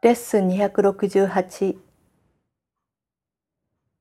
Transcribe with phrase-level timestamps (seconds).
[0.00, 1.76] レッスン268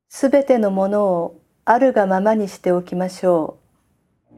[0.09, 4.35] すべてのものをあるがままにしておきましょう。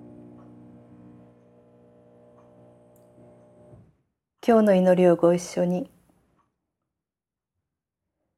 [4.48, 5.90] 今日の祈りをご一緒に。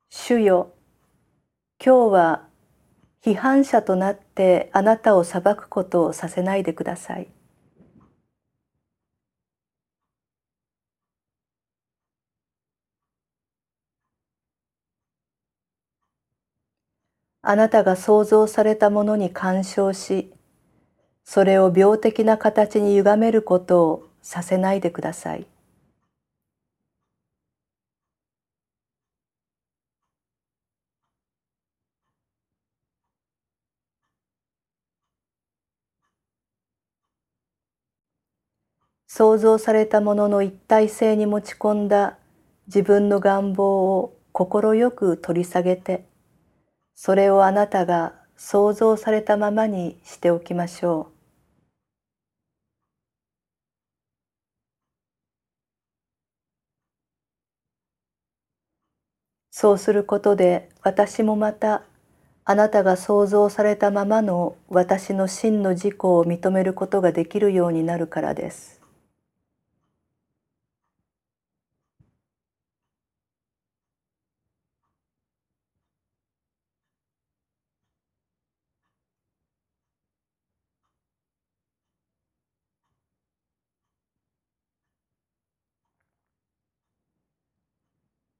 [0.09, 0.73] 主よ
[1.79, 2.47] 今日は
[3.23, 7.27] 批判者となってあなたを裁くことをさせないでください。
[17.43, 20.32] あなたが創造されたものに干渉し、
[21.23, 25.47] それを病的な形に歪めることをさせないでください。
[39.07, 42.17] 創造されたものの一体性に持ち込んだ
[42.67, 46.10] 自分の願望を快く取り下げて
[47.03, 51.13] それをあなたが想像されたままにしておきましょう。
[59.49, 61.83] そうすることで私もまた
[62.44, 68.80] あなたが想像されたままの私の真の自己を認めることができるようになるからです。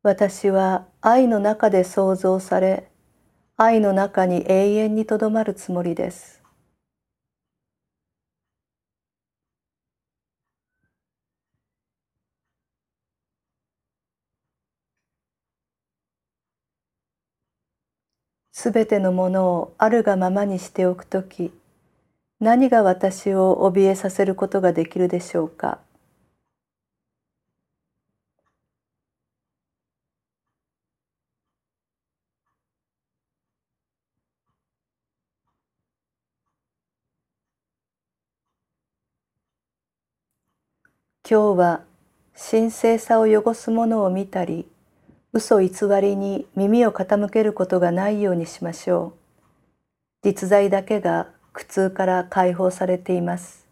[0.04, 2.90] 私は愛の中で創造され
[3.56, 6.42] 愛の中に永遠にとどまるつもりです。
[18.52, 21.52] すべてのものをあるがままにしておくとき
[22.40, 25.80] 何が私を怯えさせることができるでしょうか？
[41.32, 41.82] 今日は
[42.36, 44.68] 神聖さを汚すものを見たり
[45.32, 45.70] 嘘偽
[46.02, 49.14] りに耳を傾けることがないようにしましょ
[50.24, 50.28] う。
[50.28, 53.66] 実在だけが苦痛から解放されています。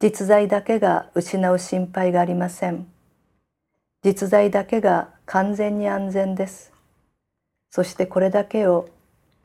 [0.00, 2.86] 実在だけが失う心配がありません。
[4.04, 6.74] 実在だけが完全に安全です。
[7.70, 8.90] そしてこれだけを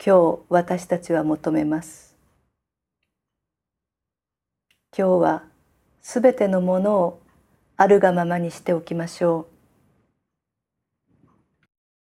[0.06, 2.14] 今日私たちは求めます。
[4.98, 5.55] 今日は
[6.08, 7.22] すべてのものを
[7.78, 9.55] あるがままにしておきましょう。